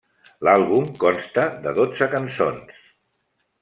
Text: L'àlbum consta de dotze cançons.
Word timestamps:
L'àlbum 0.47 0.87
consta 1.05 1.45
de 1.67 1.77
dotze 1.83 2.11
cançons. 2.17 2.85